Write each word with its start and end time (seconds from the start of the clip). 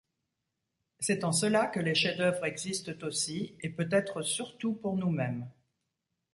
C'est 0.99 1.23
en 1.23 1.31
cela 1.31 1.67
que 1.67 1.79
les 1.79 1.93
chefs-d'œuvre 1.93 2.45
existent 2.47 2.93
aussi 3.05 3.55
et 3.61 3.69
peut-être 3.69 4.23
surtout 4.23 4.73
pour 4.73 4.97
nous-mêmes. 4.97 5.47